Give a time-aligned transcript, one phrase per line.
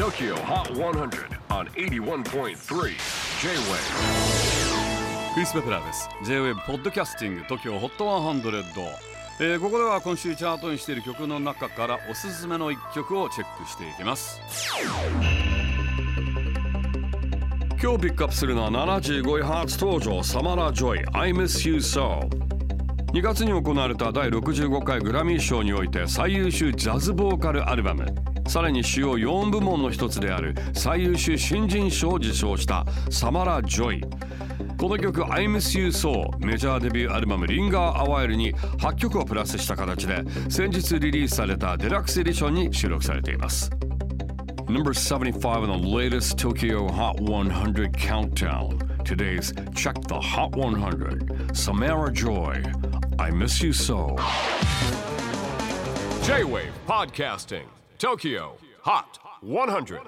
[0.00, 2.54] TOKYO HOT 100 on 81.3 J-WAVE
[5.34, 6.08] クリス・ベプラーです。
[6.24, 8.62] J-WAVE ポッドキャスティング TOKYO HOT 100、
[9.40, 14.40] えーここでは今週チャートにしている曲の中からおすすめの一曲をチェックしていきます。
[17.82, 22.26] 今日ピックアップするのは75位初登場サマラ・ジョイ I Miss You So
[23.12, 28.06] 2月に行われた第65回グラミー賞において最優秀ジャズボーカルアルバム
[28.50, 34.00] さらに主要4部門の一つである最優秀新人賞を受賞したサマラ・ジョイ
[34.76, 35.46] この曲「I.
[35.46, 43.70] miss you So」メジャーデビューアルバム「Linger Awhile」に8曲をプラスした形で先日リリースされたデラックスエディションに収録されています
[44.66, 48.78] Number 75 on the latest Tokyo Hot 100 countdown.
[49.04, 51.56] Today's Check the Hot 100.
[51.56, 52.64] Samara Joy,
[53.16, 54.16] I Miss You So.
[56.24, 57.79] J Wave Podcasting.
[58.00, 60.00] TOKYO HOT 100